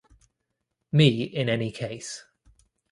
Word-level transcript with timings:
Me 0.93 1.21
in 1.21 1.47
any 1.47 1.71
case. 1.71 2.23